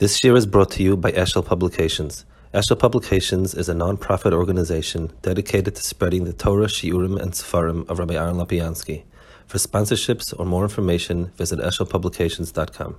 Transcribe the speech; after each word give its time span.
This 0.00 0.24
year 0.24 0.34
is 0.34 0.44
brought 0.44 0.72
to 0.72 0.82
you 0.82 0.96
by 0.96 1.12
Eshel 1.12 1.46
Publications. 1.46 2.24
Eshel 2.52 2.76
Publications 2.76 3.54
is 3.54 3.68
a 3.68 3.74
non-profit 3.74 4.32
organization 4.32 5.12
dedicated 5.22 5.76
to 5.76 5.82
spreading 5.84 6.24
the 6.24 6.32
Torah, 6.32 6.66
Shiurim, 6.66 7.16
and 7.16 7.30
Sefarim 7.30 7.88
of 7.88 8.00
Rabbi 8.00 8.14
Aaron 8.14 8.34
Lopiansky. 8.34 9.04
For 9.46 9.58
sponsorships 9.58 10.34
or 10.36 10.46
more 10.46 10.64
information, 10.64 11.26
visit 11.36 11.60
eshelpublications.com. 11.60 12.96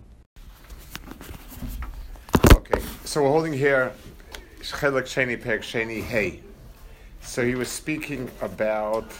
Okay, 2.53 2.81
so 3.03 3.23
we're 3.23 3.29
holding 3.29 3.51
here 3.51 3.91
Chelik 4.61 5.03
Sheni 5.03 5.35
Pek 5.35 5.63
Sheni 5.63 6.01
Hey. 6.01 6.39
So 7.19 7.45
he 7.45 7.55
was 7.55 7.67
speaking 7.67 8.31
about 8.41 9.11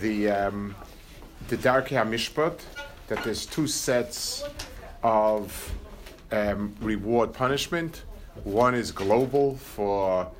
the 0.00 0.30
um, 0.30 0.74
the 1.48 1.58
Darkei 1.58 2.02
HaMishpat, 2.02 2.60
that 3.08 3.22
there's 3.24 3.44
two 3.44 3.66
sets 3.66 4.42
of 5.02 5.70
um, 6.32 6.74
reward 6.80 7.32
punishment. 7.32 8.04
One 8.44 8.74
is 8.74 8.92
global 8.92 9.56
for 9.56 10.30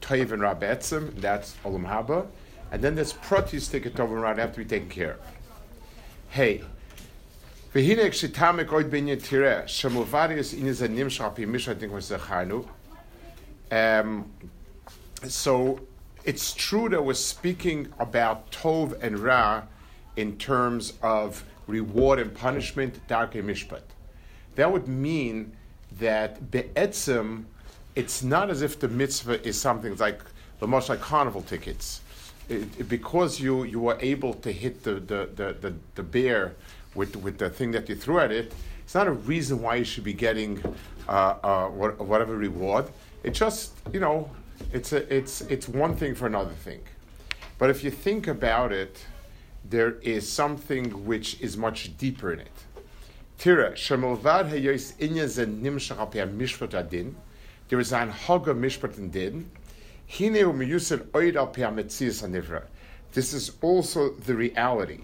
Toiv 0.00 0.32
and 0.32 0.42
Rabbetzim, 0.42 1.20
that's 1.20 1.54
Olam 1.64 1.86
Haba. 1.86 2.26
And 2.70 2.82
then 2.82 2.94
there's 2.94 3.12
Protis 3.12 3.70
Ticket 3.70 3.94
Tov 3.94 4.06
and 4.06 4.22
Rad 4.22 4.38
have 4.38 4.52
to 4.52 4.58
be 4.58 4.64
taken 4.64 4.88
care 4.88 5.12
of. 5.12 5.20
Hey, 6.28 6.62
V'hinek 7.74 8.66
oid 8.66 8.90
ben 8.90 9.06
yetireh, 9.06 9.64
shemuvarius 9.64 10.54
iniz 10.54 10.82
anim 10.82 11.08
um, 13.70 14.30
so 15.24 15.80
it's 16.24 16.54
true 16.54 16.88
that 16.88 17.04
we're 17.04 17.14
speaking 17.14 17.92
about 17.98 18.50
Tov 18.50 19.00
and 19.02 19.18
Ra 19.18 19.62
in 20.16 20.38
terms 20.38 20.94
of 21.02 21.44
reward 21.66 22.18
and 22.18 22.34
punishment, 22.34 23.06
Darke 23.06 23.34
Mishpat 23.34 23.82
that 24.58 24.72
would 24.72 24.88
mean 24.88 25.52
that 26.00 26.50
be'etzim, 26.50 27.44
it's 27.94 28.24
not 28.24 28.50
as 28.50 28.60
if 28.60 28.80
the 28.80 28.88
mitzvah 28.88 29.46
is 29.46 29.58
something 29.60 29.94
like 29.98 30.20
the 30.58 30.66
most 30.66 30.88
like 30.88 31.00
carnival 31.00 31.42
tickets. 31.42 32.00
It, 32.48 32.62
it, 32.76 32.88
because 32.88 33.38
you, 33.38 33.62
you 33.62 33.78
were 33.78 33.96
able 34.00 34.34
to 34.34 34.50
hit 34.50 34.82
the, 34.82 34.94
the, 34.94 35.30
the, 35.36 35.56
the, 35.60 35.74
the 35.94 36.02
bear 36.02 36.56
with, 36.96 37.14
with 37.14 37.38
the 37.38 37.48
thing 37.48 37.70
that 37.70 37.88
you 37.88 37.94
threw 37.94 38.18
at 38.18 38.32
it, 38.32 38.52
it's 38.82 38.96
not 38.96 39.06
a 39.06 39.12
reason 39.12 39.62
why 39.62 39.76
you 39.76 39.84
should 39.84 40.02
be 40.02 40.12
getting 40.12 40.60
uh, 41.08 41.36
uh, 41.44 41.68
whatever 41.68 42.36
reward. 42.36 42.86
It 43.22 43.34
just, 43.34 43.74
you 43.92 44.00
know, 44.00 44.28
it's, 44.72 44.92
a, 44.92 45.14
it's, 45.14 45.42
it's 45.42 45.68
one 45.68 45.94
thing 45.94 46.16
for 46.16 46.26
another 46.26 46.54
thing. 46.64 46.80
But 47.58 47.70
if 47.70 47.84
you 47.84 47.92
think 47.92 48.26
about 48.26 48.72
it, 48.72 49.06
there 49.70 49.98
is 50.02 50.28
something 50.28 51.04
which 51.06 51.40
is 51.40 51.56
much 51.56 51.96
deeper 51.96 52.32
in 52.32 52.40
it. 52.40 52.48
Tira, 53.38 53.70
Shemelvad 53.70 54.50
Hayois 54.50 54.94
Inya 54.98 55.28
Zen 55.28 55.62
Nimshach 55.62 56.16
Al 56.16 56.26
Mishpat 56.26 56.74
Adin. 56.74 57.14
There 57.68 57.78
is 57.78 57.92
an 57.92 58.10
Haga 58.10 58.52
Mishpat 58.52 58.98
and 58.98 59.12
Din. 59.12 59.48
Hine 60.08 60.42
Umiyusin 60.42 61.06
Oid 61.12 61.36
Al 61.36 61.46
Pia 61.46 61.68
Metzias 61.68 62.26
Anivra. 62.28 62.64
This 63.12 63.32
is 63.32 63.52
also 63.62 64.10
the 64.10 64.34
reality. 64.34 65.02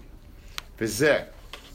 Vizeh, 0.77 1.27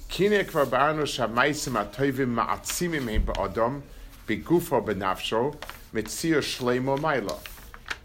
Kine 0.09 0.43
Kvar 0.43 0.65
Ba'anu 0.65 1.03
Shamaisim 1.03 1.81
Atoivim 1.81 2.35
Ma'atzimim 2.35 3.05
Heim 3.05 3.23
Ba'adam 3.23 3.81
Begufo 4.27 4.85
Benafsho 4.85 5.55
Metzia 5.93 6.39
Shleimo 6.39 6.99
Maila. 6.99 7.39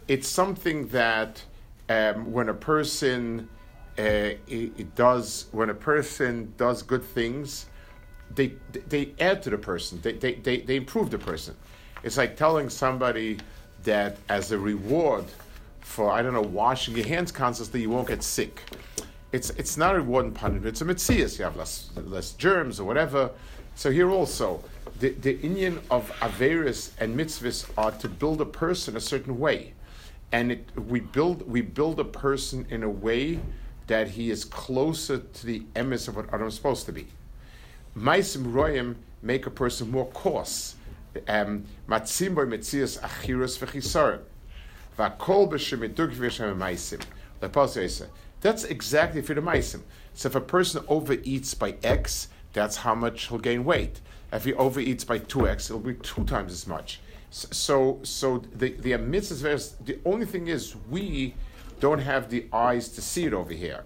It's 0.07 0.29
something 0.29 0.87
that 0.89 1.43
um, 1.89 2.31
when 2.31 2.47
a 2.47 2.53
person 2.53 3.49
uh, 3.99 4.01
it, 4.01 4.39
it 4.47 4.95
does, 4.95 5.47
when 5.51 5.69
a 5.69 5.73
person 5.73 6.53
does 6.55 6.83
good 6.83 7.03
things, 7.03 7.65
they 8.33 8.53
they 8.89 9.13
add 9.19 9.41
to 9.43 9.49
the 9.49 9.57
person. 9.57 9.99
They, 10.01 10.13
they, 10.13 10.35
they, 10.35 10.61
they 10.61 10.75
improve 10.75 11.11
the 11.11 11.17
person. 11.17 11.55
It's 12.03 12.17
like 12.17 12.35
telling 12.37 12.69
somebody 12.69 13.37
that 13.83 14.17
as 14.29 14.51
a 14.51 14.57
reward 14.57 15.25
for 15.81 16.11
I 16.11 16.21
don't 16.21 16.33
know 16.33 16.41
washing 16.41 16.95
your 16.97 17.05
hands 17.05 17.31
constantly, 17.31 17.81
you 17.81 17.89
won't 17.89 18.07
get 18.07 18.23
sick. 18.23 18.61
It's 19.31 19.51
it's 19.51 19.77
not 19.77 19.95
a 19.95 19.99
reward 19.99 20.25
and 20.25 20.35
punishment. 20.35 20.67
It's 20.67 20.81
a 20.81 20.85
mitzias. 20.85 21.37
You 21.37 21.45
have 21.45 21.55
less 21.55 21.89
less 21.95 22.31
germs 22.31 22.79
or 22.79 22.85
whatever. 22.85 23.29
So 23.75 23.91
here 23.91 24.09
also, 24.09 24.63
the 24.99 25.09
the 25.09 25.39
Indian 25.41 25.79
of 25.91 26.09
averis 26.19 26.91
and 26.99 27.17
mitzvahs 27.17 27.69
are 27.77 27.91
to 27.91 28.09
build 28.09 28.41
a 28.41 28.45
person 28.45 28.97
a 28.97 29.01
certain 29.01 29.39
way, 29.39 29.73
and 30.31 30.53
it, 30.53 30.69
we 30.75 30.99
build 30.99 31.47
we 31.49 31.61
build 31.61 31.99
a 31.99 32.05
person 32.05 32.65
in 32.69 32.83
a 32.83 32.89
way 32.89 33.39
that 33.87 34.07
he 34.09 34.31
is 34.31 34.43
closer 34.43 35.19
to 35.19 35.45
the 35.45 35.59
emes 35.75 36.07
of 36.07 36.15
what 36.15 36.33
Adam 36.33 36.47
is 36.47 36.55
supposed 36.55 36.85
to 36.87 36.91
be. 36.91 37.07
Maisim 37.97 38.51
royim 38.51 38.95
make 39.21 39.45
a 39.45 39.49
person 39.49 39.89
more 39.89 40.07
coarse. 40.07 40.75
Um, 41.27 41.65
Matzim 41.87 42.35
boy 42.35 42.45
metzias 42.45 42.99
achirus 42.99 43.57
v'chisarim. 43.57 44.19
V'akol 44.97 45.49
b'shemiduk 45.49 46.13
v'shem 46.13 46.57
maisim. 46.57 47.01
The 47.39 47.47
Apostle 47.47 48.07
that's 48.41 48.63
exactly 48.65 49.21
for 49.21 49.33
the 49.33 49.41
maisim. 49.41 49.81
So 50.13 50.27
if 50.27 50.35
a 50.35 50.41
person 50.41 50.83
overeats 50.83 51.57
by 51.57 51.75
X, 51.83 52.27
that's 52.53 52.77
how 52.77 52.93
much 52.93 53.27
he'll 53.27 53.39
gain 53.39 53.63
weight. 53.65 54.01
If 54.31 54.43
he 54.43 54.53
overeats 54.53 55.05
by 55.05 55.19
two 55.19 55.47
X, 55.47 55.69
it'll 55.69 55.81
be 55.81 55.95
two 55.95 56.25
times 56.25 56.51
as 56.51 56.67
much. 56.67 56.99
So, 57.31 57.99
so 58.03 58.43
the 58.53 58.71
the. 58.73 58.95
The 58.95 59.99
only 60.05 60.25
thing 60.25 60.47
is 60.47 60.75
we 60.89 61.33
don't 61.79 61.99
have 61.99 62.29
the 62.29 62.45
eyes 62.53 62.89
to 62.89 63.01
see 63.01 63.25
it 63.25 63.33
over 63.33 63.53
here, 63.53 63.83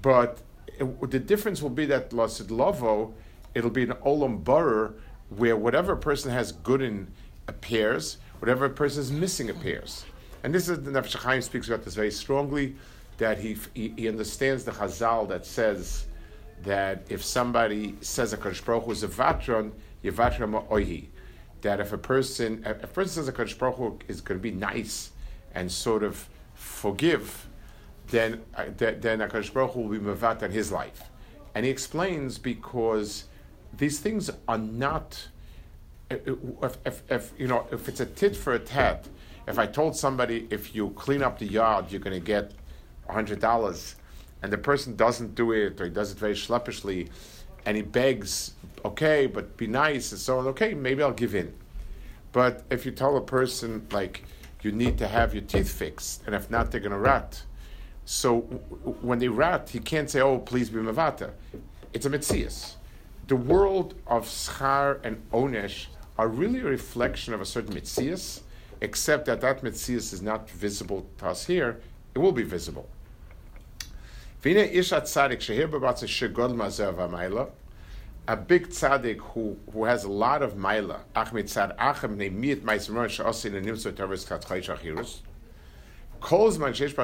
but 0.00 0.38
it, 0.78 1.10
the 1.10 1.18
difference 1.18 1.60
will 1.60 1.70
be 1.70 1.86
that 1.86 2.10
lasid 2.10 2.46
it'll 3.54 3.70
be 3.70 3.82
an 3.82 3.92
olam 4.06 4.42
barer 4.44 4.94
where 5.30 5.56
whatever 5.56 5.96
person 5.96 6.30
has 6.30 6.52
good 6.52 6.82
in 6.82 7.06
appears, 7.48 8.18
whatever 8.40 8.68
person 8.68 9.00
is 9.00 9.12
missing 9.12 9.50
appears. 9.50 10.04
And 10.42 10.54
this 10.54 10.68
is 10.68 10.82
the 10.82 10.90
Nefesh 10.90 11.16
Chaim 11.16 11.42
speaks 11.42 11.68
about 11.68 11.84
this 11.84 11.94
very 11.94 12.10
strongly, 12.10 12.74
that 13.18 13.38
he, 13.38 13.56
he, 13.74 13.92
he 13.96 14.08
understands 14.08 14.64
the 14.64 14.72
Chazal 14.72 15.28
that 15.28 15.44
says 15.44 16.06
that 16.62 17.04
if 17.08 17.22
somebody 17.22 17.94
says 18.00 18.32
a 18.32 18.36
Kadosh 18.36 18.64
Baruch 18.64 18.84
Hu 18.84 18.92
is 18.92 19.02
a 19.02 19.08
vatron, 19.08 19.72
yevatron 20.02 20.66
oihi. 20.68 21.06
That 21.60 21.80
if 21.80 21.92
a 21.92 21.98
person, 21.98 22.62
if 22.64 22.82
a 22.82 22.86
person 22.86 23.22
says 23.22 23.28
a 23.28 23.32
Kadosh 23.32 23.58
Baruch 23.58 23.76
Hu 23.76 23.98
is 24.08 24.20
going 24.20 24.38
to 24.38 24.42
be 24.42 24.50
nice 24.50 25.10
and 25.54 25.70
sort 25.70 26.02
of 26.02 26.28
forgive, 26.54 27.46
then 28.08 28.42
uh, 28.56 28.64
then 28.76 29.20
a 29.20 29.28
Kadosh 29.28 29.52
Baruch 29.52 29.72
Hu 29.72 29.82
will 29.82 29.98
be 29.98 29.98
mevat 29.98 30.42
in 30.42 30.50
his 30.50 30.72
life. 30.72 31.02
And 31.54 31.64
he 31.64 31.70
explains 31.70 32.38
because 32.38 33.24
these 33.76 34.00
things 34.00 34.30
are 34.48 34.58
not. 34.58 35.28
Uh, 36.10 36.14
uh, 36.14 36.66
if, 36.66 36.78
if, 36.84 37.02
if, 37.10 37.32
you 37.38 37.46
know 37.46 37.66
if 37.70 37.88
it's 37.88 38.00
a 38.00 38.06
tit 38.06 38.36
for 38.36 38.54
a 38.54 38.58
tat, 38.58 39.08
if 39.46 39.58
I 39.58 39.66
told 39.66 39.96
somebody 39.96 40.46
if 40.50 40.74
you 40.74 40.90
clean 40.90 41.22
up 41.22 41.38
the 41.38 41.46
yard 41.46 41.90
you're 41.90 42.00
going 42.00 42.18
to 42.18 42.24
get 42.24 42.52
hundred 43.08 43.40
dollars, 43.40 43.96
and 44.42 44.52
the 44.52 44.58
person 44.58 44.96
doesn't 44.96 45.34
do 45.34 45.52
it 45.52 45.80
or 45.80 45.84
he 45.84 45.90
does 45.90 46.12
it 46.12 46.18
very 46.18 46.34
schleppishly, 46.34 47.08
and 47.66 47.76
he 47.76 47.82
begs, 47.82 48.52
okay, 48.84 49.26
but 49.26 49.56
be 49.56 49.66
nice 49.66 50.12
and 50.12 50.20
so 50.20 50.38
on. 50.38 50.46
Okay, 50.48 50.74
maybe 50.74 51.02
I'll 51.02 51.12
give 51.12 51.34
in. 51.34 51.52
But 52.32 52.62
if 52.70 52.86
you 52.86 52.92
tell 52.92 53.16
a 53.16 53.20
person 53.20 53.86
like 53.90 54.24
you 54.62 54.72
need 54.72 54.98
to 54.98 55.08
have 55.08 55.34
your 55.34 55.42
teeth 55.42 55.72
fixed, 55.72 56.22
and 56.26 56.34
if 56.34 56.50
not, 56.50 56.70
they're 56.70 56.80
going 56.80 56.92
to 56.92 56.98
rot. 56.98 57.42
So 58.04 58.40
when 59.02 59.18
they 59.18 59.28
rot, 59.28 59.70
he 59.70 59.78
can't 59.78 60.10
say, 60.10 60.20
"Oh, 60.20 60.38
please 60.38 60.70
be 60.70 60.78
mavata." 60.78 61.30
It's 61.92 62.06
a 62.06 62.10
mitzias 62.10 62.74
the 63.30 63.36
world 63.36 63.94
of 64.08 64.24
schar 64.26 64.98
and 65.04 65.22
onesh 65.30 65.86
are 66.18 66.26
really 66.26 66.58
a 66.58 66.64
reflection 66.64 67.32
of 67.32 67.40
a 67.40 67.46
certain 67.46 67.72
mitzias, 67.72 68.40
except 68.80 69.24
that 69.26 69.40
that 69.40 69.62
mitzias 69.62 70.12
is 70.12 70.20
not 70.20 70.50
visible 70.50 71.06
to 71.16 71.26
us 71.28 71.46
here. 71.46 71.80
It 72.12 72.18
will 72.18 72.32
be 72.32 72.42
visible. 72.42 72.88
A 74.44 74.50
big 78.36 78.68
tzaddik 78.68 79.18
who, 79.18 79.56
who 79.72 79.84
has 79.84 80.02
a 80.02 80.10
lot 80.10 80.42
of 80.42 80.54
maila, 80.54 80.98
tzad 81.14 81.76
calls 86.20 86.58
man 86.58 86.72
sheish 86.72 86.94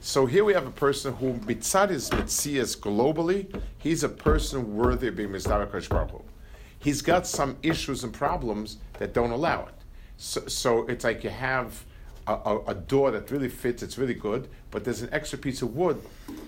so 0.00 0.26
here 0.26 0.44
we 0.44 0.52
have 0.54 0.66
a 0.66 0.70
person 0.70 1.14
who 1.14 1.34
mitzad 1.34 1.90
is 1.90 2.10
mitzias 2.10 2.76
globally. 2.76 3.60
He's 3.78 4.02
a 4.02 4.08
person 4.08 4.76
worthy 4.76 5.08
of 5.08 5.16
being 5.16 5.30
mizdar 5.30 5.88
Baruch 5.88 6.24
He's 6.78 7.02
got 7.02 7.26
some 7.26 7.56
issues 7.62 8.02
and 8.02 8.12
problems 8.12 8.78
that 8.98 9.14
don't 9.14 9.30
allow 9.30 9.66
it. 9.66 9.74
So, 10.16 10.46
so 10.46 10.86
it's 10.86 11.04
like 11.04 11.22
you 11.22 11.30
have 11.30 11.84
a, 12.26 12.32
a, 12.32 12.64
a, 12.68 12.74
door 12.74 13.10
that 13.12 13.30
really 13.30 13.48
fits. 13.48 13.82
It's 13.82 13.98
really 13.98 14.14
good, 14.14 14.48
but 14.70 14.84
there's 14.84 15.02
an 15.02 15.08
extra 15.12 15.38
piece 15.38 15.62
of 15.62 15.76
wood, 15.76 16.00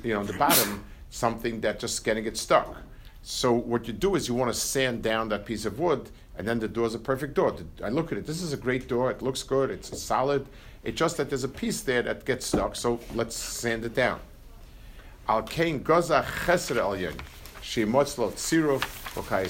you 0.03 0.15
know, 0.15 0.21
on 0.21 0.27
the 0.27 0.33
bottom, 0.35 0.85
something 1.11 1.61
that 1.61 1.79
just 1.79 2.05
getting 2.05 2.27
it 2.27 2.37
stuck. 2.37 2.77
So 3.23 3.53
what 3.53 3.87
you 3.87 3.93
do 3.93 4.17
is 4.17 4.29
you 4.29 4.35
want 4.35 4.53
to 4.53 4.59
sand 4.59 5.03
down 5.03 5.29
that 5.31 5.47
piece 5.47 5.65
of 5.65 5.79
wood, 5.79 6.11
and 6.37 6.47
then 6.47 6.59
the 6.59 6.69
door 6.69 6.87
is 6.87 6.95
a 6.95 6.99
perfect 6.99 7.35
door. 7.35 7.57
I 7.83 7.89
look 7.89 8.13
at 8.13 8.19
it. 8.19 8.27
This 8.27 8.43
is 8.43 8.53
a 8.53 8.57
great 8.57 8.89
door. 8.89 9.11
It 9.11 9.23
looks 9.23 9.43
good. 9.43 9.71
It's 9.71 9.99
solid. 10.01 10.47
It's 10.85 10.99
just 10.99 11.17
that 11.17 11.31
there's 11.31 11.45
a 11.45 11.49
piece 11.49 11.81
there 11.81 12.03
that 12.03 12.25
gets 12.25 12.47
stuck, 12.47 12.77
so 12.77 13.01
let's 13.15 13.37
sand 13.37 13.85
it 13.85 13.95
down. 13.95 14.21
Al 15.29 15.43
kain 15.43 15.83
goza 15.83 16.25
chesed 16.45 16.77
elyon, 16.77 17.19
shemotzlo 17.63 18.31
Okay, 19.17 19.49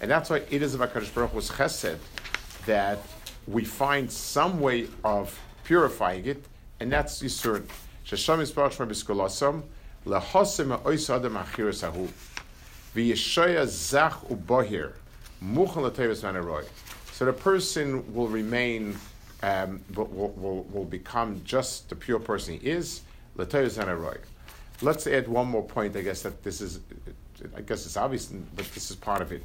And 0.00 0.10
that's 0.10 0.28
why 0.28 0.42
it 0.50 0.60
is 0.62 0.74
about 0.74 0.92
Kadosh 0.92 1.14
Baruch 1.14 1.30
Hu's 1.30 1.50
chesed 1.50 1.98
that 2.66 2.98
we 3.46 3.64
find 3.64 4.10
some 4.10 4.60
way 4.60 4.88
of 5.04 5.38
purifying 5.64 6.26
it, 6.26 6.44
and 6.80 6.92
that's 6.92 7.22
Yisurim. 7.22 7.64
Shesham 8.06 8.38
Yisparach 8.40 8.72
Shema 8.72 8.90
B'Skolasam, 8.90 9.62
Lehosim 10.06 10.68
Ha'ois 10.68 11.14
Adam 11.14 11.34
Achiris 11.34 11.86
Ahu, 11.86 12.08
V'yeshoya 12.94 13.66
Zach 13.66 14.12
Ubohir, 14.28 14.92
Muchal 15.42 15.82
L'Tevis 15.84 16.22
Manaroy. 16.22 16.64
So 17.12 17.24
the 17.24 17.32
person 17.32 18.14
will 18.14 18.28
remain, 18.28 18.96
um, 19.42 19.80
will, 19.94 20.06
will, 20.06 20.62
will 20.64 20.84
become 20.84 21.40
just 21.44 21.88
the 21.88 21.96
pure 21.96 22.18
person 22.18 22.58
he 22.58 22.68
is, 22.68 23.02
L'Tevis 23.36 23.78
Manaroy. 23.78 24.18
Let's 24.82 25.06
add 25.06 25.28
one 25.28 25.48
more 25.48 25.64
point, 25.64 25.96
I 25.96 26.02
guess, 26.02 26.22
that 26.22 26.42
this 26.42 26.60
is, 26.60 26.80
I 27.56 27.60
guess 27.62 27.86
it's 27.86 27.96
obvious, 27.96 28.26
but 28.26 28.64
this 28.72 28.90
is 28.90 28.96
part 28.96 29.22
of 29.22 29.32
it 29.32 29.42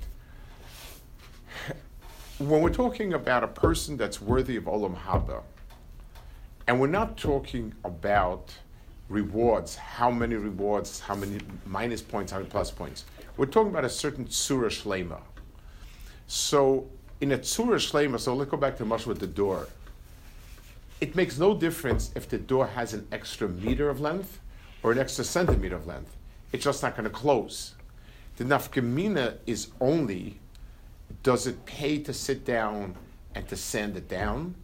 when 2.39 2.61
we're 2.61 2.69
talking 2.69 3.13
about 3.13 3.43
a 3.43 3.47
person 3.47 3.97
that's 3.97 4.21
worthy 4.21 4.55
of 4.55 4.63
Olam 4.65 4.97
Haba, 4.97 5.43
and 6.67 6.79
we're 6.79 6.87
not 6.87 7.17
talking 7.17 7.73
about 7.83 8.53
rewards, 9.09 9.75
how 9.75 10.09
many 10.09 10.35
rewards, 10.35 10.99
how 10.99 11.15
many 11.15 11.39
minus 11.65 12.01
points, 12.01 12.31
how 12.31 12.39
many 12.39 12.49
plus 12.49 12.71
points. 12.71 13.05
We're 13.37 13.45
talking 13.45 13.71
about 13.71 13.85
a 13.85 13.89
certain 13.89 14.25
Tzura 14.25 14.67
Shlema. 14.67 15.21
So, 16.27 16.87
in 17.21 17.33
a 17.33 17.37
Tzura 17.37 17.75
Shlema, 17.75 18.19
so 18.19 18.33
let's 18.33 18.49
go 18.49 18.57
back 18.57 18.77
to 18.77 18.85
much 18.85 19.05
with 19.05 19.19
the 19.19 19.27
door. 19.27 19.67
It 21.03 21.17
makes 21.17 21.37
no 21.37 21.53
difference 21.53 22.13
if 22.15 22.29
the 22.29 22.37
door 22.37 22.65
has 22.65 22.93
an 22.93 23.05
extra 23.11 23.49
meter 23.49 23.89
of 23.89 23.99
length 23.99 24.39
or 24.83 24.93
an 24.93 24.97
extra 24.97 25.25
centimeter 25.25 25.75
of 25.75 25.85
length. 25.85 26.15
It's 26.53 26.63
just 26.63 26.81
not 26.81 26.95
going 26.95 27.03
to 27.03 27.09
close. 27.09 27.73
The 28.37 28.45
nafkamina 28.45 29.35
is 29.45 29.67
only 29.81 30.39
does 31.21 31.45
it 31.45 31.65
pay 31.65 31.99
to 32.03 32.13
sit 32.13 32.45
down 32.45 32.95
and 33.35 33.45
to 33.49 33.57
sand 33.57 33.97
it 33.97 34.07
down 34.07 34.55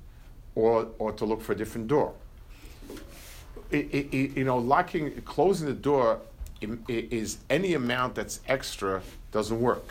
or, 0.56 0.88
or 0.97 1.12
to 1.12 1.25
look 1.25 1.41
for 1.41 1.51
a 1.51 1.57
different 1.57 1.89
door? 1.89 2.13
It, 3.69 3.89
it, 3.92 4.13
it, 4.13 4.38
you 4.38 4.45
know, 4.45 4.59
locking, 4.59 5.21
closing 5.24 5.68
the 5.68 5.74
door 5.74 6.21
is 6.88 7.39
any 7.50 7.74
amount 7.74 8.15
that's 8.15 8.39
extra 8.47 9.01
doesn't 9.33 9.59
work. 9.59 9.89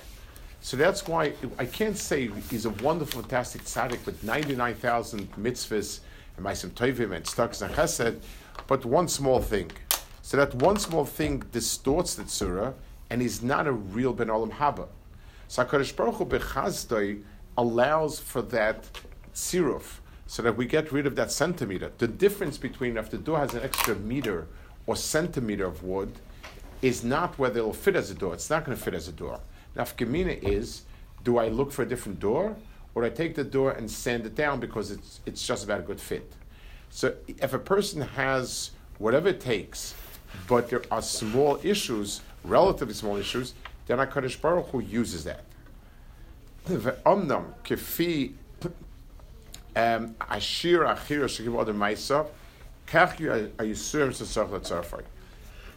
So 0.63 0.79
that's 0.79 1.07
why 1.07 1.35
I 1.59 1.67
can't 1.67 1.99
say 1.99 2.31
he's 2.49 2.65
a 2.65 2.71
wonderful, 2.71 3.21
fantastic 3.21 3.65
tzaddik 3.65 4.07
with 4.07 4.25
99,000 4.25 5.31
mitzvahs 5.33 6.01
and 6.39 6.47
ma'asim 6.47 6.71
tovim 6.71 7.15
and 7.15 7.27
stucks 7.27 7.61
and 7.61 7.75
chesed, 7.75 8.21
but 8.67 8.85
one 8.85 9.09
small 9.09 9.41
thing. 9.41 9.71
So 10.23 10.37
that 10.37 10.55
one 10.55 10.79
small 10.79 11.05
thing 11.05 11.43
distorts 11.53 12.15
the 12.15 12.23
tzura, 12.23 12.75
and 13.11 13.23
is 13.23 13.43
not 13.43 13.67
a 13.67 13.73
real 13.73 14.13
ben 14.13 14.29
olam 14.29 14.53
haba. 14.53 14.87
So 15.49 15.65
HaKadosh 15.65 15.97
Baruch 15.97 16.17
Hu 16.17 17.23
allows 17.57 18.21
for 18.21 18.43
that 18.43 18.89
siruf, 19.35 19.99
so 20.27 20.43
that 20.43 20.57
we 20.57 20.67
get 20.67 20.93
rid 20.93 21.07
of 21.07 21.17
that 21.17 21.33
centimeter. 21.33 21.91
The 21.99 22.09
difference 22.09 22.59
between 22.59 22.97
if 22.97 23.11
the 23.11 23.19
door 23.19 23.39
has 23.39 23.55
an 23.55 23.63
extra 23.63 23.95
meter 23.95 24.47
or 24.87 24.95
centimeter 24.95 25.65
of 25.65 25.83
wood 25.83 26.13
is 26.83 27.03
not 27.03 27.39
whether 27.39 27.59
it'll 27.61 27.73
fit 27.73 27.97
as 27.97 28.11
a 28.11 28.15
door. 28.15 28.35
It's 28.35 28.51
not 28.51 28.65
going 28.65 28.77
to 28.77 28.83
fit 28.83 28.95
as 28.95 29.09
a 29.09 29.13
door. 29.13 29.41
Nafkamina 29.75 30.43
is, 30.43 30.83
do 31.25 31.39
I 31.39 31.49
look 31.49 31.73
for 31.73 31.83
a 31.83 31.89
different 31.89 32.21
door, 32.21 32.55
or 32.99 33.05
I 33.05 33.11
take 33.11 33.37
the 33.37 33.45
door 33.45 33.71
and 33.71 33.89
sand 33.89 34.27
it 34.27 34.35
down 34.35 34.59
because 34.59 34.91
it's, 34.91 35.21
it's 35.25 35.47
just 35.47 35.63
about 35.63 35.79
a 35.79 35.83
good 35.85 36.01
fit? 36.01 36.33
So 36.91 37.15
if 37.29 37.55
a 37.55 37.59
person 37.59 38.01
has 38.01 38.73
whatever 38.99 39.29
it 39.29 39.41
takes, 39.41 39.95
but 40.49 40.69
there 40.69 40.83
are 40.91 41.01
small 41.01 41.61
issues, 41.63 42.23
relatively 42.43 42.95
small 42.95 43.17
issues, 43.17 43.55
then 43.87 43.99
HaKadosh 43.99 44.41
Baruch 44.41 44.67
Hu 44.71 44.81
uses 44.81 45.23
that. 45.25 45.45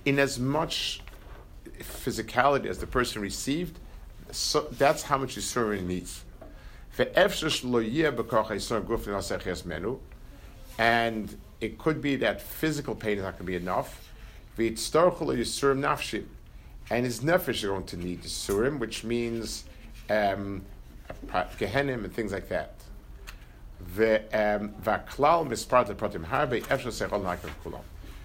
In 0.05 0.17
as 0.17 0.39
much 0.39 1.01
physicality 1.81 2.65
as 2.65 2.79
the 2.79 2.87
person 2.87 3.21
received, 3.21 3.77
so 4.31 4.61
that's 4.71 5.03
how 5.03 5.19
much 5.19 5.35
yisurim 5.35 5.85
needs. 5.85 6.23
And 10.77 11.35
it 11.59 11.77
could 11.77 12.01
be 12.01 12.15
that 12.17 12.41
physical 12.41 12.95
pain 12.95 13.17
is 13.17 13.23
not 13.23 13.31
going 13.31 13.39
to 13.39 13.43
be 13.45 13.55
enough. 13.55 14.09
And 14.57 14.77
his 17.05 17.21
nefesh 17.21 17.49
is 17.49 17.63
going 17.63 17.85
to 17.85 17.97
need 17.97 18.21
surim, 18.23 18.79
which 18.79 19.03
means 19.03 19.65
um, 20.09 20.63
and 21.33 22.13
things 22.13 22.31
like 22.31 22.49
that. 22.49 22.75
Um, 24.33 24.73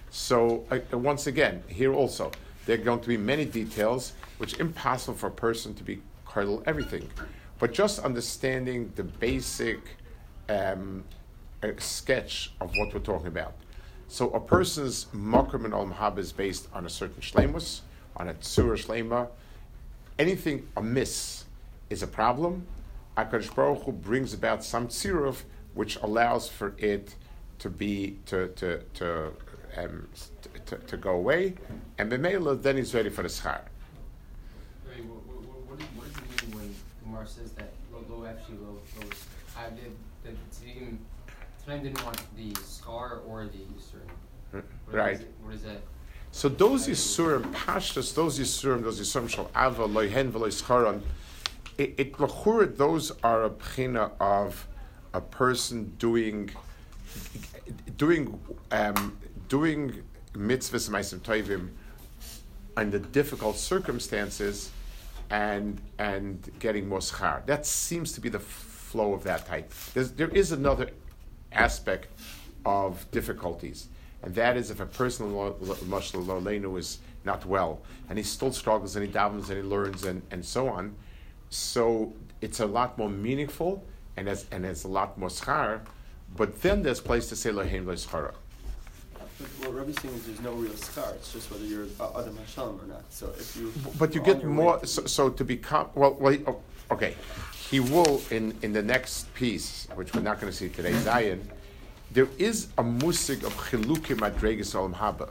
so 0.09 0.65
uh, 0.71 0.97
once 0.97 1.27
again, 1.27 1.63
here 1.67 1.93
also 1.93 2.31
there 2.65 2.75
are 2.75 2.83
going 2.83 2.99
to 2.99 3.07
be 3.07 3.17
many 3.17 3.45
details 3.45 4.13
which 4.37 4.59
impossible 4.59 5.17
for 5.17 5.27
a 5.27 5.31
person 5.31 5.73
to 5.75 5.83
be 5.83 6.01
kernel 6.25 6.63
everything, 6.65 7.09
but 7.59 7.73
just 7.73 7.99
understanding 7.99 8.91
the 8.95 9.03
basic 9.03 9.79
um, 10.49 11.03
uh, 11.63 11.69
sketch 11.77 12.51
of 12.61 12.71
what 12.75 12.93
we're 12.93 12.99
talking 12.99 13.27
about. 13.27 13.53
So 14.07 14.29
a 14.31 14.39
person's 14.39 15.05
makram 15.05 15.65
and 15.65 15.73
olam 15.73 16.17
is 16.17 16.31
based 16.31 16.67
on 16.73 16.85
a 16.85 16.89
certain 16.89 17.21
shlemus 17.21 17.81
on 18.15 18.29
a 18.29 18.33
tzura 18.35 18.77
shlema, 18.77 19.29
anything 20.17 20.67
amiss 20.75 21.45
is 21.89 22.03
a 22.03 22.07
problem. 22.07 22.65
Akadosh 23.17 23.53
Baruch 23.53 23.83
Hu 23.83 23.91
brings 23.91 24.33
about 24.33 24.63
some 24.63 24.87
tziruf 24.87 25.43
which 25.73 25.97
allows 25.97 26.49
for 26.49 26.73
it 26.77 27.15
to 27.59 27.69
be 27.69 28.17
to 28.25 28.47
to 28.49 28.79
to 28.95 29.31
um, 29.77 30.07
to, 30.65 30.75
to, 30.75 30.97
go 30.97 31.11
away, 31.11 31.53
and 31.99 32.11
Bemela 32.11 32.59
then 32.61 32.77
he's 32.77 32.95
ready 32.95 33.09
for 33.09 33.21
the 33.21 33.27
schar. 33.27 33.61
Right, 34.87 35.05
what, 35.05 35.23
what, 35.27 35.79
what, 35.79 36.13
does 36.13 36.17
it 36.17 36.47
mean 36.47 36.57
when 36.57 36.75
Gemara 37.03 37.16
says 37.27 37.51
that 37.51 37.71
lo, 37.91 38.03
lo 38.09 38.25
actually 38.25 38.57
lo, 38.57 38.79
lo 38.99 39.09
I 39.57 39.69
did 39.69 39.91
the 40.23 40.31
team 40.59 40.99
Tanaim 41.67 41.83
didn't 41.83 42.03
want 42.05 42.21
the 42.37 42.55
scar 42.61 43.21
or 43.27 43.45
the 43.45 43.57
Yisurim. 43.57 44.63
Right. 44.89 45.19
what 45.41 45.53
is 45.53 45.63
that? 45.63 45.81
So 46.31 46.47
those 46.47 46.87
Yisurim, 46.87 47.51
Pashtas, 47.53 48.15
those 48.15 48.39
Yisurim, 48.39 48.83
those 48.83 49.01
Yisurim 49.01 49.29
shall 49.29 49.51
ava, 49.55 49.87
loihen, 49.87 50.31
v'loischaron, 50.31 51.01
it, 51.77 51.95
it 51.97 52.77
those 52.77 53.11
are 53.23 53.45
a 53.45 53.49
pchina 53.49 54.11
of 54.19 54.67
a 55.13 55.21
person 55.21 55.93
doing, 55.99 56.49
doing, 57.97 58.39
um, 58.71 59.17
doing 59.49 60.03
mitzvahs 60.33 60.89
ma'asim 60.89 61.19
toivim 61.19 61.69
under 62.77 62.99
difficult 62.99 63.57
circumstances 63.57 64.71
and 65.29 65.81
and 65.97 66.51
getting 66.59 66.87
more 66.87 66.99
schar. 66.99 67.45
That 67.45 67.65
seems 67.65 68.11
to 68.13 68.21
be 68.21 68.29
the 68.29 68.39
flow 68.39 69.13
of 69.13 69.23
that 69.23 69.45
type. 69.45 69.71
There's, 69.93 70.11
there 70.11 70.29
is 70.29 70.51
another 70.51 70.89
aspect 71.51 72.07
of 72.65 73.09
difficulties. 73.11 73.87
And 74.23 74.33
that 74.35 74.57
is 74.57 74.71
if 74.71 74.79
a 74.79 74.85
person, 74.85 75.31
Lolenu, 75.31 76.77
is 76.79 76.99
not 77.23 77.45
well, 77.45 77.81
and 78.09 78.17
he 78.17 78.23
still 78.23 78.51
struggles 78.51 78.95
and 78.95 79.05
he 79.05 79.11
davens 79.11 79.49
and 79.49 79.57
he 79.57 79.63
learns 79.63 80.05
and, 80.05 80.21
and 80.31 80.43
so 80.43 80.67
on. 80.67 80.95
So 81.49 82.13
it's 82.41 82.59
a 82.59 82.65
lot 82.65 82.97
more 82.97 83.09
meaningful 83.09 83.83
and 84.15 84.27
has, 84.27 84.45
and 84.51 84.65
has 84.65 84.83
a 84.85 84.87
lot 84.87 85.17
more 85.17 85.29
schar. 85.29 85.81
But 86.35 86.61
then 86.61 86.81
there's 86.83 86.99
place 86.99 87.29
to 87.29 87.35
say 87.35 87.51
Loheim 87.51 87.85
Schara. 89.39 89.65
What 89.65 89.75
Rabbi's 89.75 90.01
saying 90.01 90.15
is 90.15 90.25
there's 90.25 90.41
no 90.41 90.53
real 90.53 90.75
scar. 90.75 91.13
It's 91.15 91.33
just 91.33 91.51
whether 91.51 91.65
you're 91.65 91.87
Adam 91.99 92.37
Hashem 92.37 92.63
or 92.63 92.87
not. 92.87 93.03
So 93.09 93.33
if 93.37 93.55
you. 93.55 93.71
But 93.97 94.15
you 94.15 94.21
get 94.21 94.43
more. 94.43 94.85
So, 94.85 95.05
so, 95.05 95.29
to 95.29 95.43
become 95.43 95.89
well, 95.95 96.15
well, 96.19 96.37
oh, 96.47 96.59
okay. 96.91 97.15
He 97.69 97.79
will 97.79 98.21
in 98.31 98.55
in 98.61 98.73
the 98.73 98.83
next 98.83 99.33
piece, 99.35 99.87
which 99.95 100.13
we're 100.13 100.21
not 100.21 100.39
going 100.39 100.51
to 100.51 100.57
see 100.57 100.69
today, 100.69 100.93
Zion 100.93 101.47
there 102.11 102.27
is 102.37 102.67
a 102.77 102.83
musig 102.83 103.43
of 103.43 103.53
chilukim 103.55 104.19
madregas 104.19 104.73
olam 104.75 104.93
haba. 104.93 105.29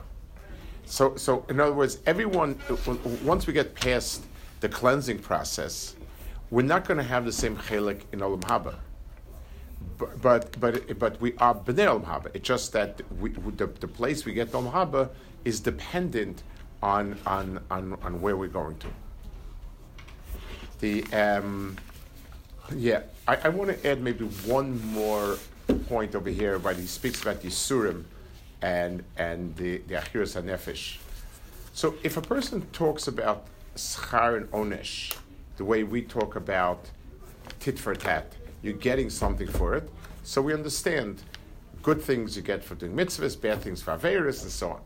So, 0.85 1.15
so 1.15 1.45
in 1.49 1.59
other 1.59 1.73
words, 1.73 1.97
everyone 2.05 2.59
uh, 2.69 2.95
once 3.23 3.47
we 3.47 3.53
get 3.53 3.75
past 3.75 4.23
the 4.59 4.69
cleansing 4.69 5.19
process, 5.19 5.95
we're 6.49 6.61
not 6.61 6.87
going 6.87 6.97
to 6.97 7.03
have 7.03 7.25
the 7.25 7.31
same 7.31 7.57
chelik 7.57 8.01
in 8.11 8.19
olam 8.19 8.41
haba. 8.41 8.75
But 9.97 10.21
but 10.21 10.59
but, 10.59 10.99
but 10.99 11.21
we 11.21 11.33
are 11.37 11.55
bnei 11.55 11.87
olam 11.87 12.05
haba. 12.05 12.27
It's 12.33 12.47
just 12.47 12.73
that 12.73 13.01
we, 13.19 13.29
the, 13.31 13.67
the 13.67 13.87
place 13.87 14.25
we 14.25 14.33
get 14.33 14.51
olam 14.51 14.71
haba 14.71 15.09
is 15.45 15.59
dependent 15.59 16.43
on 16.83 17.17
on 17.25 17.59
on, 17.71 17.97
on 18.03 18.21
where 18.21 18.37
we're 18.37 18.47
going 18.47 18.77
to. 18.77 18.87
The 20.79 21.03
um, 21.13 21.77
yeah, 22.75 23.01
I, 23.27 23.37
I 23.45 23.49
want 23.49 23.71
to 23.71 23.89
add 23.89 24.01
maybe 24.01 24.25
one 24.45 24.85
more 24.87 25.37
point 25.87 26.15
over 26.15 26.29
here 26.29 26.59
where 26.59 26.73
he 26.73 26.85
speaks 26.85 27.21
about 27.21 27.41
the 27.41 27.49
Surim 27.49 28.03
and, 28.61 29.03
and 29.17 29.55
the, 29.55 29.77
the 29.87 29.95
Achiras 29.95 30.41
HaNefesh. 30.41 30.97
So 31.73 31.95
if 32.03 32.17
a 32.17 32.21
person 32.21 32.61
talks 32.73 33.07
about 33.07 33.45
Schar 33.75 34.37
and 34.37 34.51
Onesh 34.51 35.15
the 35.57 35.65
way 35.65 35.83
we 35.83 36.01
talk 36.01 36.35
about 36.35 36.85
tit 37.59 37.79
for 37.79 37.95
tat. 37.95 38.33
You're 38.61 38.73
getting 38.73 39.09
something 39.09 39.47
for 39.47 39.75
it. 39.75 39.89
So 40.23 40.41
we 40.41 40.53
understand 40.53 41.23
good 41.81 42.01
things 42.01 42.35
you 42.35 42.41
get 42.41 42.63
for 42.63 42.75
doing 42.75 42.93
mitzvahs, 42.93 43.39
bad 43.39 43.61
things 43.61 43.81
for 43.81 43.97
Averis, 43.97 44.41
and 44.43 44.51
so 44.51 44.71
on. 44.71 44.81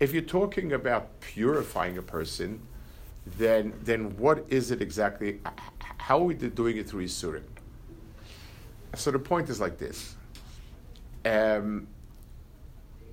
If 0.00 0.12
you're 0.12 0.22
talking 0.22 0.72
about 0.72 1.20
purifying 1.20 1.98
a 1.98 2.02
person, 2.02 2.60
then, 3.38 3.72
then 3.82 4.16
what 4.16 4.44
is 4.48 4.70
it 4.70 4.80
exactly? 4.82 5.40
How 5.98 6.18
are 6.18 6.24
we 6.24 6.34
doing 6.34 6.76
it 6.76 6.88
through 6.88 7.04
Yisurim? 7.04 7.42
So 8.94 9.10
the 9.10 9.18
point 9.18 9.48
is 9.48 9.60
like 9.60 9.78
this. 9.78 10.16
Um, 11.24 11.86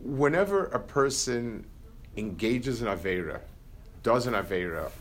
whenever 0.04 0.66
a 0.66 0.80
person 0.80 1.66
engages 2.18 2.82
in 2.82 2.88
Avera, 2.88 3.40
does 4.04 4.28
an 4.28 4.34
Avera, 4.34 4.92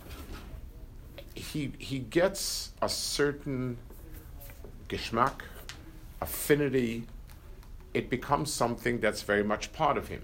he, 1.34 1.72
he 1.78 1.98
gets 1.98 2.72
a 2.82 2.88
certain 2.88 3.76
geschmack, 4.90 5.42
affinity, 6.20 7.04
it 7.94 8.10
becomes 8.10 8.52
something 8.52 9.00
that's 9.00 9.22
very 9.22 9.42
much 9.42 9.72
part 9.72 9.96
of 9.96 10.08
him. 10.08 10.22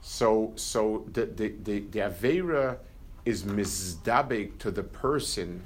So, 0.00 0.52
so 0.56 1.04
the, 1.12 1.26
the, 1.26 1.48
the, 1.62 1.80
the 1.80 1.98
Avera 1.98 2.78
is 3.24 3.42
mizdabig 3.42 4.58
to 4.58 4.70
the 4.70 4.82
person 4.82 5.62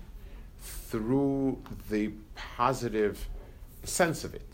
through 0.61 1.63
the 1.91 2.11
positive 2.35 3.29
sense 3.85 4.25
of 4.25 4.35
it. 4.35 4.49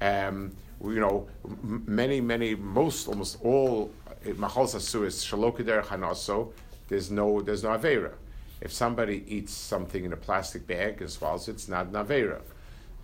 Um, 0.00 0.52
you 0.82 1.00
know, 1.00 1.28
many, 1.62 2.20
many, 2.20 2.54
most, 2.54 3.08
almost 3.08 3.38
all 3.42 3.92
machal 4.36 4.64
is 4.64 4.74
shalokider 4.74 5.82
hanaso. 5.84 6.52
There's 6.88 7.10
no, 7.10 7.40
there's 7.40 7.62
no 7.62 7.70
avera. 7.70 8.12
If 8.60 8.72
somebody 8.72 9.24
eats 9.26 9.52
something 9.52 10.04
in 10.04 10.12
a 10.12 10.16
plastic 10.16 10.66
bag 10.66 11.00
and 11.00 11.10
swallows 11.10 11.48
it, 11.48 11.52
it's 11.52 11.68
not 11.68 11.86
an 11.86 11.92
avera. 11.92 12.40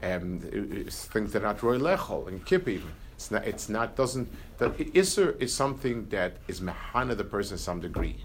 Um, 0.02 0.40
things 0.40 1.32
that 1.32 1.42
are 1.42 1.54
not 1.54 1.62
roy 1.62 1.78
lechol 1.78 2.28
and 2.28 2.44
kippim. 2.44 2.82
It's 3.14 3.30
not, 3.30 3.46
it's 3.46 3.68
not, 3.70 3.96
doesn't, 3.96 4.28
the 4.58 4.68
Isser 4.70 5.40
is 5.40 5.54
something 5.54 6.06
that 6.10 6.36
is 6.48 6.60
mehana 6.60 7.16
the 7.16 7.24
person 7.24 7.56
to 7.56 7.62
some 7.62 7.80
degree. 7.80 8.16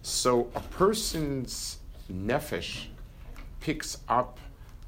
So 0.00 0.50
a 0.54 0.60
person's 0.60 1.78
nefesh 2.10 2.86
picks 3.60 3.98
up 4.08 4.38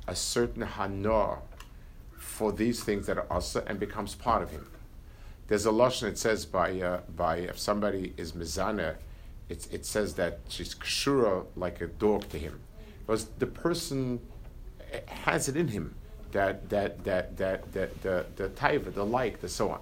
a 0.09 0.17
certain 0.17 0.63
hana 0.63 1.39
for 2.17 2.51
these 2.51 2.83
things 2.83 3.07
that 3.07 3.19
are 3.19 3.27
asa 3.31 3.63
and 3.67 3.79
becomes 3.79 4.15
part 4.15 4.43
of 4.43 4.51
him. 4.51 4.67
There's 5.49 5.67
a 5.67 5.71
lashon 5.71 6.09
it 6.09 6.19
says 6.19 6.47
by 6.47 6.81
uh, 6.81 7.01
by 7.15 7.39
if 7.39 7.59
somebody 7.59 8.15
is 8.17 8.33
mizana, 8.33 8.95
it, 9.51 9.69
it 9.71 9.85
says 9.85 10.15
that 10.15 10.39
she's 10.49 10.75
kshura 10.75 11.45
like 11.57 11.83
a 11.83 11.89
dog 11.89 12.29
to 12.31 12.39
him, 12.39 12.61
because 13.01 13.27
the 13.39 13.47
person 13.47 14.21
has 15.07 15.49
it 15.49 15.57
in 15.57 15.69
him 15.69 15.95
that 16.33 16.69
that 16.69 17.05
that 17.05 17.37
that 17.37 17.73
that 17.73 18.03
the 18.03 18.27
the 18.37 18.49
taiva, 18.51 18.93
the 18.93 19.05
like, 19.05 19.41
the 19.41 19.49
so 19.49 19.71
on. 19.71 19.81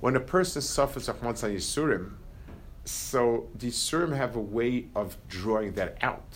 When 0.00 0.16
a 0.16 0.20
person 0.20 0.62
suffers 0.62 1.08
of 1.08 1.20
Achman 1.20 1.54
Yisurim, 1.54 2.12
so 2.84 3.48
the 3.54 3.68
Yisurim 3.68 4.14
have 4.16 4.36
a 4.36 4.40
way 4.40 4.86
of 4.94 5.16
drawing 5.28 5.72
that 5.72 5.98
out. 6.02 6.26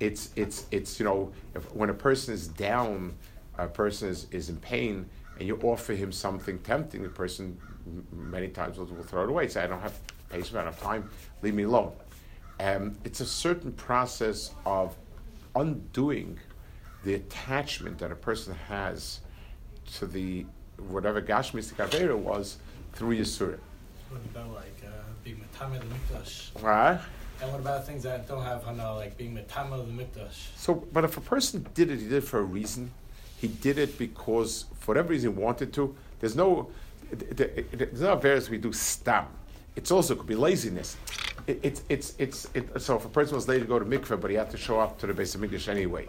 It's 0.00 0.30
it's 0.36 0.66
it's 0.70 0.98
you 0.98 1.04
know 1.04 1.32
if, 1.54 1.72
when 1.74 1.90
a 1.90 1.94
person 1.94 2.34
is 2.34 2.48
down, 2.48 3.14
a 3.58 3.66
person 3.66 4.08
is, 4.08 4.26
is 4.30 4.48
in 4.48 4.56
pain, 4.56 5.06
and 5.38 5.46
you 5.46 5.58
offer 5.62 5.92
him 5.92 6.12
something 6.12 6.58
tempting, 6.60 7.02
the 7.02 7.08
person 7.08 7.58
many 8.12 8.48
times 8.48 8.78
will, 8.78 8.86
will 8.86 9.02
throw 9.02 9.24
it 9.24 9.28
away. 9.28 9.48
Say, 9.48 9.62
I 9.62 9.66
don't 9.66 9.80
have 9.80 9.98
patience, 10.30 10.54
I 10.54 10.64
don't 10.64 10.72
have 10.72 10.80
time, 10.82 11.10
leave 11.42 11.54
me 11.54 11.64
alone. 11.64 11.92
Um, 12.60 12.96
it's 13.04 13.20
a 13.20 13.26
certain 13.26 13.72
process 13.72 14.52
of 14.64 14.96
undoing 15.54 16.38
the 17.04 17.14
attachment 17.14 17.98
that 17.98 18.10
a 18.10 18.16
person 18.16 18.54
has 18.68 19.20
to 19.94 20.06
the 20.06 20.46
whatever 20.88 21.22
Gashmistic 21.22 21.76
Avera 21.86 22.16
was 22.16 22.56
through 22.94 23.16
Yisurim. 23.16 23.58
What 24.08 24.20
about 24.24 24.54
like 24.54 24.82
uh, 24.84 24.90
being 25.22 25.40
Matama 25.40 25.78
the 25.78 25.84
Mikdash? 25.84 26.62
Right? 26.62 26.98
And 27.42 27.52
what 27.52 27.60
about 27.60 27.86
things 27.86 28.02
that 28.04 28.26
don't 28.26 28.42
have 28.42 28.64
Hana, 28.64 28.94
like 28.94 29.16
being 29.16 29.34
Matama 29.34 29.76
the 29.76 29.92
Mikdash? 29.92 30.56
So, 30.56 30.74
but 30.92 31.04
if 31.04 31.16
a 31.16 31.20
person 31.20 31.66
did 31.74 31.90
it, 31.90 31.98
he 31.98 32.04
did 32.04 32.24
it 32.24 32.24
for 32.24 32.40
a 32.40 32.44
reason. 32.44 32.90
He 33.38 33.48
did 33.48 33.78
it 33.78 33.98
because, 33.98 34.64
for 34.78 34.92
whatever 34.92 35.10
reason, 35.10 35.32
he 35.32 35.38
wanted 35.38 35.72
to. 35.74 35.94
There's 36.20 36.36
no, 36.36 36.70
there's 37.10 38.00
no 38.00 38.16
various 38.16 38.48
we 38.48 38.58
do 38.58 38.72
stam. 38.72 39.26
It's 39.76 39.90
also 39.90 40.14
could 40.14 40.28
be 40.28 40.36
laziness. 40.36 40.96
It, 41.46 41.60
it's 41.62 41.82
it's 41.88 42.14
it's 42.18 42.48
it, 42.54 42.80
so 42.80 42.96
if 42.96 43.04
a 43.04 43.08
person 43.08 43.34
was 43.34 43.48
late 43.48 43.58
to 43.58 43.66
go 43.66 43.78
to 43.78 43.84
mikveh, 43.84 44.18
but 44.18 44.30
he 44.30 44.36
had 44.36 44.50
to 44.52 44.56
show 44.56 44.78
up 44.78 44.98
to 45.00 45.06
the 45.06 45.12
base 45.12 45.34
of 45.34 45.40
mikdash 45.40 45.68
anyway 45.68 46.08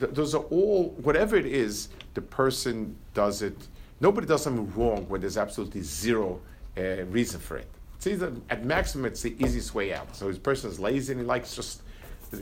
th- 0.00 0.12
those 0.12 0.34
are 0.34 0.42
all 0.44 0.90
whatever 1.02 1.36
it 1.36 1.46
is. 1.46 1.88
The 2.14 2.22
person 2.22 2.96
does 3.14 3.42
it. 3.42 3.56
Nobody 4.00 4.26
does 4.26 4.42
something 4.42 4.72
wrong 4.74 5.06
when 5.08 5.20
there's 5.20 5.36
absolutely 5.36 5.82
zero 5.82 6.40
uh, 6.76 7.04
reason 7.04 7.40
for 7.40 7.58
it. 7.58 7.66
It's 7.96 8.06
either 8.06 8.32
at 8.48 8.64
maximum 8.64 9.04
it's 9.04 9.22
the 9.22 9.36
easiest 9.38 9.74
way 9.74 9.92
out. 9.92 10.16
So 10.16 10.28
this 10.28 10.38
person 10.38 10.70
is 10.70 10.80
lazy 10.80 11.12
and 11.12 11.20
he 11.20 11.26
likes 11.26 11.54
just 11.54 11.82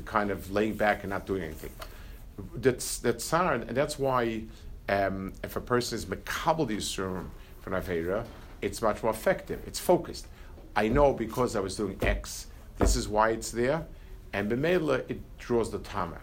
kind 0.04 0.30
of 0.30 0.50
laying 0.52 0.74
back 0.74 1.02
and 1.02 1.10
not 1.10 1.26
doing 1.26 1.42
anything. 1.42 1.72
That's 2.54 2.98
that's 2.98 3.28
hard, 3.28 3.62
and 3.62 3.76
that's 3.76 3.98
why 3.98 4.44
um, 4.88 5.32
if 5.42 5.56
a 5.56 5.60
person 5.60 5.96
is 5.96 6.06
makabel 6.06 6.68
yisurim 6.68 7.26
for 7.60 7.70
avera, 7.70 8.24
it's 8.62 8.80
much 8.80 9.02
more 9.02 9.10
effective. 9.12 9.60
It's 9.66 9.80
focused. 9.80 10.28
I 10.76 10.86
know 10.86 11.12
because 11.12 11.56
I 11.56 11.60
was 11.60 11.76
doing 11.76 11.98
X, 12.02 12.46
this 12.76 12.94
is 12.94 13.08
why 13.08 13.30
it's 13.30 13.50
there, 13.50 13.84
and 14.32 14.48
b'meila 14.48 15.10
it 15.10 15.20
draws 15.38 15.72
the 15.72 15.80
tama 15.80 16.18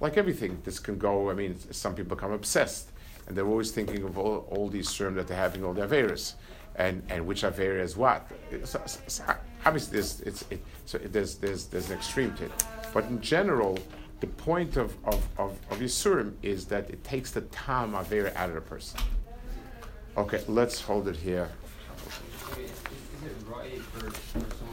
like 0.00 0.16
everything, 0.16 0.60
this 0.64 0.78
can 0.78 0.98
go. 0.98 1.30
I 1.30 1.34
mean, 1.34 1.58
some 1.72 1.94
people 1.94 2.16
become 2.16 2.32
obsessed, 2.32 2.90
and 3.26 3.36
they're 3.36 3.46
always 3.46 3.70
thinking 3.70 4.02
of 4.02 4.18
all, 4.18 4.48
all 4.50 4.68
these 4.68 4.92
terms 4.94 5.16
that 5.16 5.28
they're 5.28 5.36
having, 5.36 5.62
all 5.64 5.74
their 5.74 5.86
Averas, 5.86 6.34
and, 6.76 7.02
and 7.10 7.26
which 7.26 7.42
Avera 7.42 7.80
is 7.80 7.96
what. 7.96 8.26
So, 8.64 8.80
so 9.06 9.24
obviously, 9.64 9.92
there's, 9.92 10.20
it's, 10.22 10.44
it, 10.50 10.64
so 10.86 10.98
there's, 10.98 11.36
there's, 11.36 11.66
there's 11.66 11.90
an 11.90 11.96
extreme 11.96 12.34
to 12.36 12.46
it. 12.46 12.64
But 12.94 13.04
in 13.04 13.20
general, 13.20 13.78
the 14.20 14.26
point 14.26 14.76
of, 14.76 14.96
of, 15.04 15.26
of, 15.38 15.58
of 15.70 15.78
Yisurim 15.78 16.32
is 16.42 16.66
that 16.66 16.90
it 16.90 17.04
takes 17.04 17.30
the 17.30 17.42
Tam 17.42 17.92
Avera 17.92 18.34
out 18.36 18.48
of 18.48 18.54
the 18.54 18.60
person. 18.60 19.00
Okay, 20.16 20.42
let's 20.48 20.80
hold 20.80 21.08
it 21.08 21.16
here. 21.16 21.48
Is, 22.58 22.70
it 23.24 23.36
right 23.46 23.80
for, 23.80 24.10
for 24.10 24.69